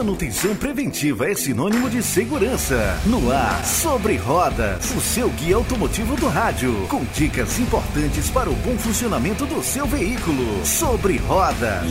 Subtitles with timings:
[0.00, 2.98] Manutenção preventiva é sinônimo de segurança.
[3.04, 8.54] No ar, sobre rodas, o seu guia automotivo do rádio, com dicas importantes para o
[8.54, 10.64] bom funcionamento do seu veículo.
[10.64, 11.84] Sobre rodas.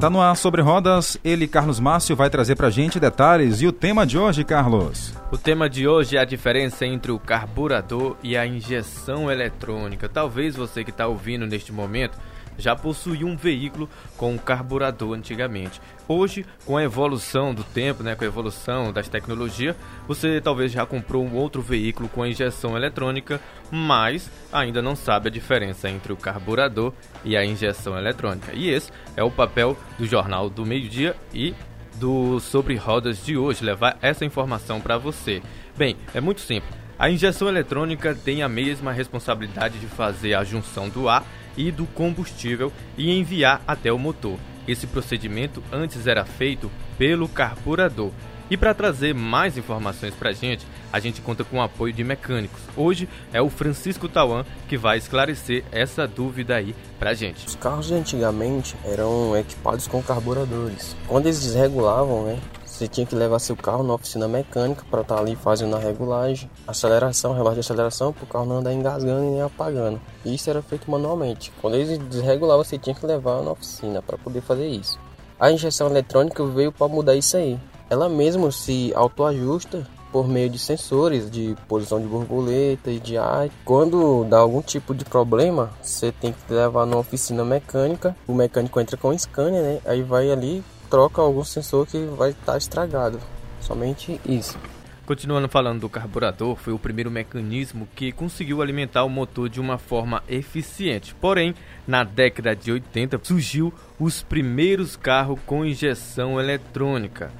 [0.00, 3.60] Tá no ar sobre rodas, ele, Carlos Márcio, vai trazer pra gente detalhes.
[3.60, 5.14] E o tema de hoje, Carlos?
[5.30, 10.08] O tema de hoje é a diferença entre o carburador e a injeção eletrônica.
[10.08, 12.18] Talvez você que está ouvindo neste momento
[12.58, 15.80] já possuía um veículo com um carburador antigamente.
[16.06, 20.84] Hoje, com a evolução do tempo, né, com a evolução das tecnologias, você talvez já
[20.84, 26.12] comprou um outro veículo com a injeção eletrônica, mas ainda não sabe a diferença entre
[26.12, 26.92] o carburador
[27.24, 28.52] e a injeção eletrônica.
[28.54, 31.54] E esse é o papel do Jornal do Meio Dia e
[31.94, 35.40] do Sobre Rodas de hoje, levar essa informação para você.
[35.76, 36.83] Bem, é muito simples.
[36.98, 41.24] A injeção eletrônica tem a mesma responsabilidade de fazer a junção do ar
[41.56, 44.38] e do combustível e enviar até o motor.
[44.66, 48.12] Esse procedimento antes era feito pelo carburador.
[48.50, 52.04] E para trazer mais informações para a gente, a gente conta com o apoio de
[52.04, 52.60] mecânicos.
[52.76, 57.46] Hoje é o Francisco Tauan que vai esclarecer essa dúvida aí para a gente.
[57.46, 60.94] Os carros de antigamente eram equipados com carburadores.
[61.08, 62.38] Quando eles desregulavam, né,
[62.74, 65.78] você tinha que levar seu carro na oficina mecânica para estar tá ali fazendo a
[65.78, 70.00] regulagem, aceleração, relógio de aceleração, para o carro não andar engasgando e nem apagando.
[70.24, 71.52] Isso era feito manualmente.
[71.60, 74.98] Quando eles desregulavam, você tinha que levar na oficina para poder fazer isso.
[75.38, 77.60] A injeção eletrônica veio para mudar isso aí.
[77.88, 83.50] Ela mesma se autoajusta por meio de sensores de posição de borboleta e de ar.
[83.64, 88.16] Quando dá algum tipo de problema, você tem que levar na oficina mecânica.
[88.26, 89.80] O mecânico entra com o scanner, né?
[89.84, 93.20] Aí vai ali troca algum sensor que vai estar tá estragado.
[93.60, 94.58] Somente isso.
[95.06, 99.76] Continuando falando do carburador, foi o primeiro mecanismo que conseguiu alimentar o motor de uma
[99.76, 101.14] forma eficiente.
[101.14, 101.54] Porém,
[101.86, 107.30] na década de 80 surgiu os primeiros carros com injeção eletrônica.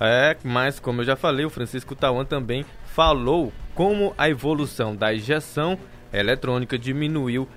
[0.00, 5.12] É, mas como eu já falei, o Francisco Tawan também falou como a evolução da
[5.12, 5.76] injeção
[6.12, 7.48] eletrônica diminuiu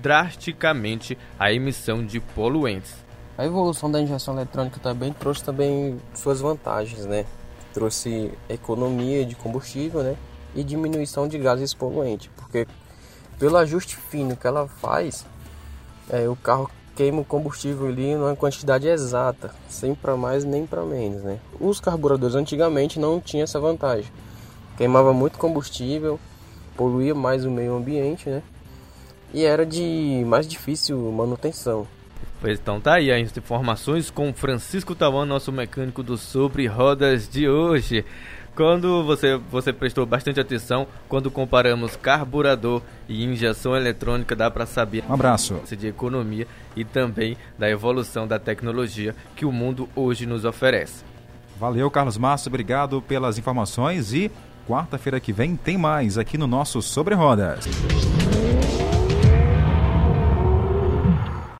[0.00, 3.07] drasticamente a emissão de poluentes.
[3.38, 7.24] A evolução da injeção eletrônica também trouxe também suas vantagens, né?
[7.72, 10.16] Trouxe economia de combustível, né?
[10.56, 12.66] E diminuição de gases poluentes, porque
[13.38, 15.24] pelo ajuste fino que ela faz,
[16.10, 20.82] é, o carro queima o combustível ali numa quantidade exata, sem para mais nem para
[20.82, 21.38] menos, né?
[21.60, 24.10] Os carburadores antigamente não tinham essa vantagem,
[24.76, 26.18] queimava muito combustível,
[26.76, 28.42] poluía mais o meio ambiente, né?
[29.32, 31.86] E era de mais difícil manutenção.
[32.40, 37.48] Pois então tá aí as informações com Francisco Tawan, nosso mecânico do Sobre Rodas de
[37.48, 38.04] hoje.
[38.54, 45.04] Quando você, você prestou bastante atenção, quando comparamos carburador e injeção eletrônica, dá para saber
[45.08, 50.44] um abraço de economia e também da evolução da tecnologia que o mundo hoje nos
[50.44, 51.04] oferece.
[51.58, 54.30] Valeu, Carlos Márcio, obrigado pelas informações e
[54.66, 57.64] quarta-feira que vem tem mais aqui no nosso Sobre Rodas.